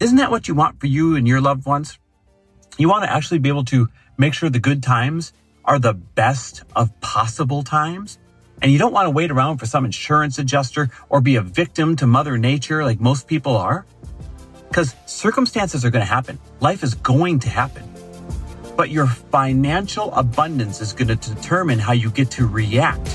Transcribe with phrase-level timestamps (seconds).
[0.00, 1.98] Isn't that what you want for you and your loved ones?
[2.78, 5.34] You want to actually be able to make sure the good times
[5.66, 8.18] are the best of possible times.
[8.62, 11.96] And you don't want to wait around for some insurance adjuster or be a victim
[11.96, 13.84] to Mother Nature like most people are.
[14.68, 16.38] Because circumstances are going to happen.
[16.60, 17.84] Life is going to happen.
[18.78, 23.14] But your financial abundance is going to determine how you get to react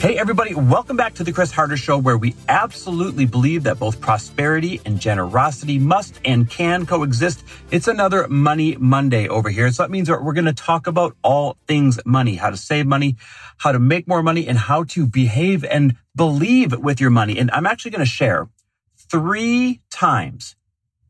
[0.00, 4.00] Hey, everybody, welcome back to the Chris Harder Show, where we absolutely believe that both
[4.00, 7.44] prosperity and generosity must and can coexist.
[7.70, 9.70] It's another Money Monday over here.
[9.70, 13.16] So that means we're going to talk about all things money, how to save money,
[13.58, 17.38] how to make more money, and how to behave and believe with your money.
[17.38, 18.48] And I'm actually going to share
[18.96, 20.56] three times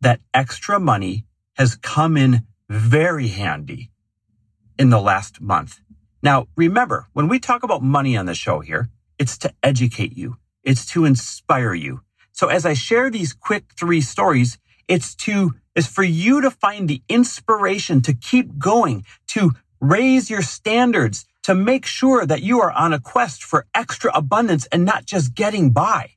[0.00, 3.92] that extra money has come in very handy
[4.80, 5.78] in the last month.
[6.22, 10.36] Now, remember, when we talk about money on the show here, it's to educate you.
[10.62, 12.02] It's to inspire you.
[12.32, 16.88] So as I share these quick three stories, it's to, is for you to find
[16.88, 22.72] the inspiration to keep going, to raise your standards, to make sure that you are
[22.72, 26.10] on a quest for extra abundance and not just getting by.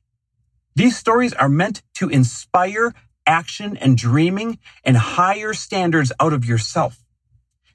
[0.74, 2.94] These stories are meant to inspire
[3.26, 7.02] action and dreaming and higher standards out of yourself.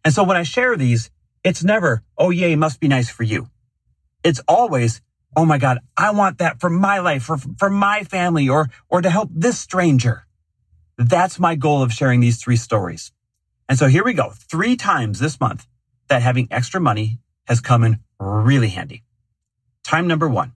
[0.06, 1.10] And so when I share these,
[1.44, 3.50] it's never, oh, yay, must be nice for you.
[4.24, 5.02] It's always,
[5.36, 9.02] oh my God, I want that for my life, for, for my family, or, or
[9.02, 10.26] to help this stranger.
[10.98, 13.12] That's my goal of sharing these three stories.
[13.70, 14.32] And so here we go.
[14.32, 15.66] Three times this month
[16.10, 19.04] that having extra money has come in really handy.
[19.84, 20.54] Time number one.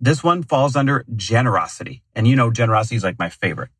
[0.00, 2.02] This one falls under generosity.
[2.14, 3.70] And you know, generosity is like my favorite.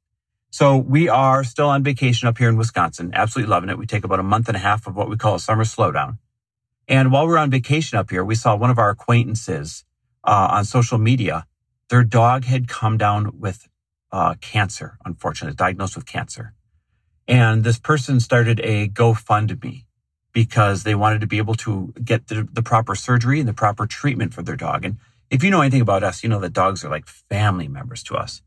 [0.50, 3.10] So we are still on vacation up here in Wisconsin.
[3.12, 3.78] Absolutely loving it.
[3.78, 6.18] We take about a month and a half of what we call a summer slowdown.
[6.88, 9.84] And while we were on vacation up here, we saw one of our acquaintances
[10.24, 11.46] uh, on social media.
[11.88, 13.68] Their dog had come down with
[14.12, 16.54] uh, cancer, unfortunately, diagnosed with cancer.
[17.28, 19.84] And this person started a GoFundMe
[20.32, 23.86] because they wanted to be able to get the, the proper surgery and the proper
[23.86, 24.84] treatment for their dog.
[24.84, 24.98] And
[25.30, 28.14] if you know anything about us, you know that dogs are like family members to
[28.14, 28.42] us.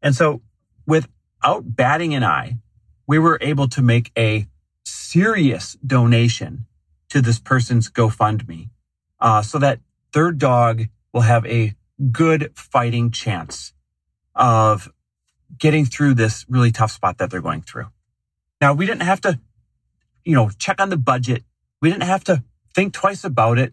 [0.00, 0.42] And so
[0.86, 2.58] without batting an eye,
[3.06, 4.46] we were able to make a
[4.84, 6.66] serious donation
[7.14, 8.70] to this person's GoFundMe
[9.20, 9.78] uh, so that
[10.12, 10.82] their dog
[11.12, 11.74] will have a
[12.10, 13.72] good fighting chance
[14.34, 14.92] of
[15.56, 17.86] getting through this really tough spot that they're going through.
[18.60, 19.38] Now, we didn't have to,
[20.24, 21.44] you know, check on the budget.
[21.80, 22.42] We didn't have to
[22.74, 23.72] think twice about it.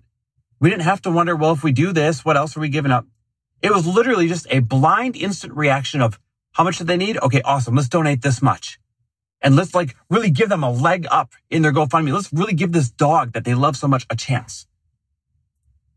[0.60, 2.92] We didn't have to wonder, well, if we do this, what else are we giving
[2.92, 3.08] up?
[3.64, 6.20] It was literally just a blind instant reaction of
[6.52, 7.18] how much do they need?
[7.18, 7.76] Okay, awesome.
[7.76, 8.80] Let's donate this much
[9.42, 12.14] and let's like really give them a leg up in their GoFundMe.
[12.14, 14.68] Let's really give this dog that they love so much a chance.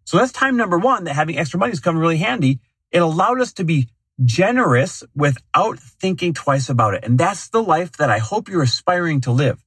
[0.05, 2.61] So that's time number one that having extra money is coming really handy.
[2.91, 3.89] It allowed us to be
[4.25, 7.05] generous without thinking twice about it.
[7.05, 9.65] And that's the life that I hope you're aspiring to live.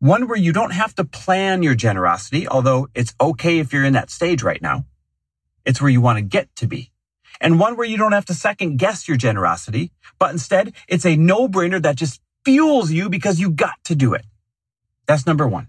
[0.00, 3.92] One where you don't have to plan your generosity, although it's okay if you're in
[3.94, 4.86] that stage right now.
[5.64, 6.90] It's where you want to get to be.
[7.40, 11.16] And one where you don't have to second guess your generosity, but instead it's a
[11.16, 14.24] no brainer that just fuels you because you got to do it.
[15.06, 15.68] That's number one.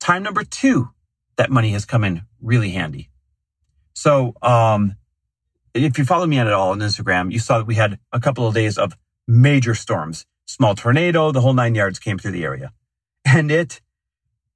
[0.00, 0.90] Time number two,
[1.36, 3.10] that money has come in really handy.
[3.94, 4.96] So, um,
[5.74, 8.46] if you follow me at all on Instagram, you saw that we had a couple
[8.46, 8.96] of days of
[9.28, 12.72] major storms, small tornado, the whole nine yards came through the area
[13.24, 13.80] and it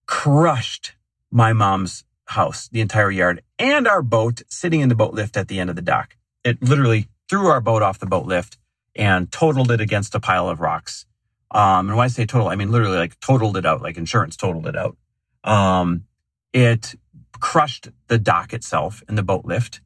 [0.06, 0.94] crushed
[1.31, 5.49] my mom's house, the entire yard and our boat sitting in the boat lift at
[5.49, 6.17] the end of the dock.
[6.43, 8.58] It literally threw our boat off the boat lift
[8.96, 11.06] and totaled it against a pile of rocks.
[11.54, 14.36] Um, and when I say total, I mean literally like totaled it out, like insurance
[14.36, 14.96] totaled it out.
[15.44, 16.04] Um,
[16.52, 16.96] it
[17.40, 19.80] crushed the dock itself and the boat lift.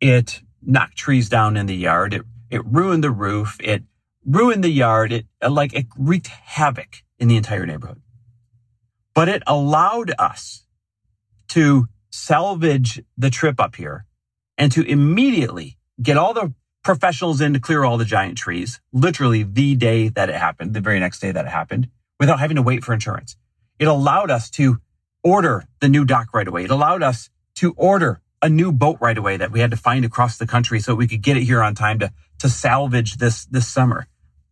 [0.00, 2.14] It knocked trees down in the yard.
[2.14, 3.58] It, it ruined the roof.
[3.60, 3.84] It
[4.24, 5.12] ruined the yard.
[5.12, 8.00] It like it wreaked havoc in the entire neighborhood.
[9.14, 10.64] But it allowed us
[11.48, 14.06] to salvage the trip up here
[14.56, 19.42] and to immediately get all the professionals in to clear all the giant trees, literally
[19.42, 21.88] the day that it happened, the very next day that it happened,
[22.18, 23.36] without having to wait for insurance.
[23.78, 24.80] It allowed us to
[25.22, 26.64] order the new dock right away.
[26.64, 30.04] It allowed us to order a new boat right away that we had to find
[30.04, 33.44] across the country so we could get it here on time to, to salvage this,
[33.46, 34.06] this summer.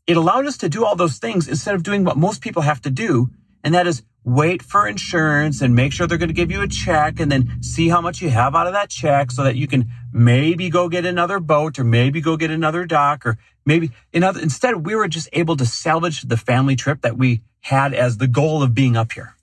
[0.07, 2.81] It allowed us to do all those things instead of doing what most people have
[2.83, 3.31] to do.
[3.65, 6.69] And that is wait for insurance and make sure they're going to give you a
[6.69, 9.67] check and then see how much you have out of that check so that you
[9.67, 14.85] can maybe go get another boat or maybe go get another dock or maybe instead
[14.85, 18.63] we were just able to salvage the family trip that we had as the goal
[18.63, 19.35] of being up here.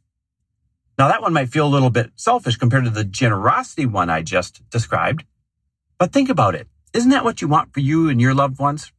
[1.00, 4.22] Now that one might feel a little bit selfish compared to the generosity one I
[4.22, 5.26] just described,
[5.98, 6.68] but think about it.
[6.94, 8.92] Isn't that what you want for you and your loved ones?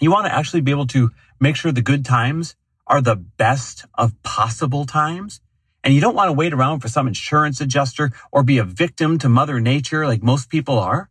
[0.00, 3.86] You want to actually be able to make sure the good times are the best
[3.94, 5.40] of possible times.
[5.82, 9.18] And you don't want to wait around for some insurance adjuster or be a victim
[9.18, 11.10] to mother nature like most people are.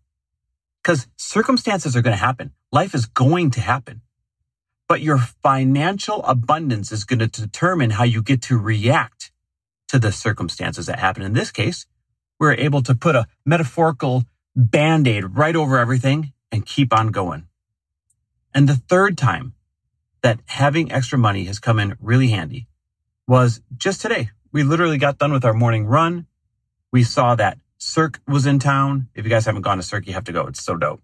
[0.81, 2.51] Because circumstances are going to happen.
[2.71, 4.01] Life is going to happen.
[4.87, 9.31] But your financial abundance is going to determine how you get to react
[9.87, 11.23] to the circumstances that happen.
[11.23, 11.85] In this case,
[12.39, 14.23] we're able to put a metaphorical
[14.55, 17.47] band-aid right over everything and keep on going.
[18.53, 19.53] And the third time
[20.23, 22.67] that having extra money has come in really handy
[23.27, 24.31] was just today.
[24.51, 26.27] We literally got done with our morning run.
[26.91, 29.09] We saw that Cirque was in town.
[29.13, 30.47] If you guys haven't gone to Cirque, you have to go.
[30.47, 31.01] It's so dope.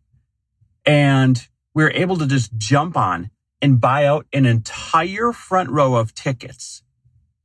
[0.86, 3.30] And we were able to just jump on
[3.62, 6.81] and buy out an entire front row of tickets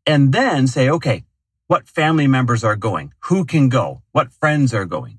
[0.07, 1.25] and then say, okay,
[1.67, 3.13] what family members are going?
[3.25, 4.03] Who can go?
[4.13, 5.19] What friends are going?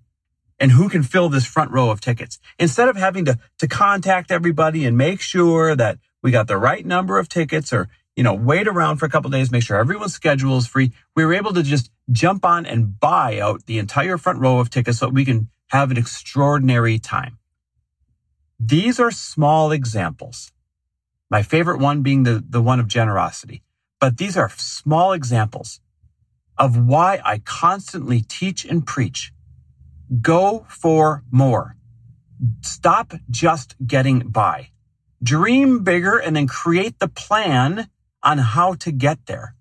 [0.60, 2.40] And who can fill this front row of tickets?
[2.58, 6.84] Instead of having to, to contact everybody and make sure that we got the right
[6.84, 10.16] number of tickets or, you know, wait around for a couple days, make sure everyone's
[10.16, 10.92] schedule is free.
[11.16, 14.72] We were able to just jump on and buy out the entire front row of
[14.72, 17.38] tickets so we can have an extraordinary time.
[18.60, 20.52] These are small examples.
[21.30, 23.62] My favorite one being the, the one of generosity.
[24.00, 25.80] But these are small examples
[26.58, 29.32] of why I constantly teach and preach.
[30.24, 31.76] Go for more.
[32.62, 34.70] Stop just getting by.
[35.26, 37.90] Dream bigger and then create the plan
[38.22, 39.56] on how to get there.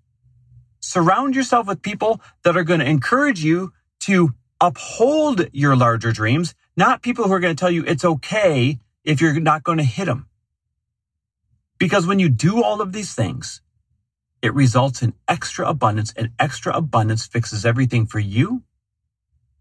[0.79, 6.53] Surround yourself with people that are going to encourage you to uphold your larger dreams,
[6.77, 9.83] not people who are going to tell you it's okay if you're not going to
[9.83, 10.27] hit them.
[11.79, 13.63] Because when you do all of these things,
[14.43, 18.61] it results in extra abundance and extra abundance fixes everything for you,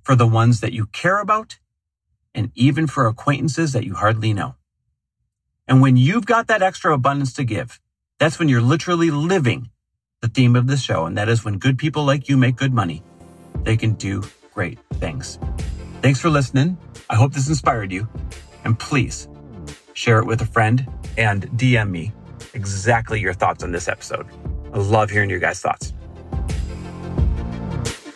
[0.03, 1.59] for the ones that you care about,
[2.35, 4.57] and even for acquaintances that you hardly know.
[5.67, 7.81] And when you've got that extra abundance to give,
[8.19, 9.71] that's when you're literally living
[10.21, 11.07] the theme of this show.
[11.07, 13.03] And that is when good people like you make good money,
[13.63, 14.23] they can do
[14.53, 15.39] great things.
[16.03, 16.77] Thanks for listening.
[17.09, 18.07] I hope this inspired you.
[18.65, 19.29] And please
[19.95, 22.13] share it with a friend and DM me
[22.53, 24.27] exactly your thoughts on this episode.
[24.73, 25.93] I love hearing your guys' thoughts.